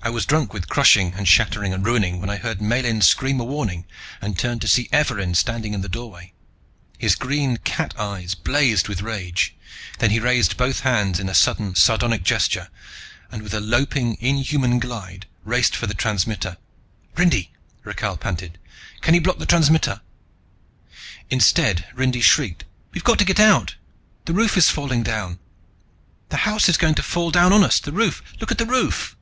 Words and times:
I 0.00 0.10
was 0.10 0.24
drunk 0.24 0.52
with 0.52 0.68
crushing 0.68 1.14
and 1.14 1.26
shattering 1.26 1.74
and 1.74 1.84
ruining, 1.84 2.20
when 2.20 2.30
I 2.30 2.36
heard 2.36 2.60
Miellyn 2.62 3.02
scream 3.02 3.40
a 3.40 3.44
warning 3.44 3.84
and 4.20 4.38
turned 4.38 4.60
to 4.60 4.68
see 4.68 4.88
Evarin 4.92 5.34
standing 5.34 5.74
in 5.74 5.80
the 5.80 5.88
doorway. 5.88 6.32
His 6.98 7.16
green 7.16 7.56
cat 7.58 7.98
eyes 7.98 8.36
blazed 8.36 8.86
with 8.86 9.02
rage. 9.02 9.56
Then 9.98 10.10
he 10.10 10.20
raised 10.20 10.56
both 10.56 10.80
hands 10.80 11.18
in 11.18 11.28
a 11.28 11.34
sudden, 11.34 11.74
sardonic 11.74 12.22
gesture, 12.22 12.68
and 13.32 13.42
with 13.42 13.52
a 13.52 13.58
loping, 13.60 14.16
inhuman 14.20 14.78
glide, 14.78 15.26
raced 15.44 15.74
for 15.74 15.88
the 15.88 15.94
transmitter. 15.94 16.58
"Rindy," 17.16 17.50
Rakhal 17.82 18.16
panted, 18.18 18.56
"can 19.00 19.14
you 19.14 19.20
block 19.20 19.38
the 19.38 19.46
transmitter?" 19.46 20.00
Instead 21.28 21.86
Rindy 21.92 22.20
shrieked. 22.20 22.64
"We've 22.92 23.02
got 23.04 23.18
to 23.18 23.24
get 23.26 23.40
out! 23.40 23.74
The 24.26 24.32
roof 24.32 24.56
is 24.56 24.70
falling 24.70 25.02
down! 25.02 25.40
The 26.28 26.36
house 26.48 26.68
is 26.68 26.76
going 26.78 26.94
to 26.94 27.02
fall 27.02 27.32
down 27.32 27.52
on 27.52 27.64
us! 27.64 27.80
The 27.80 27.90
roof, 27.92 28.22
look 28.38 28.52
at 28.52 28.58
the 28.58 28.64
roof!" 28.64 29.16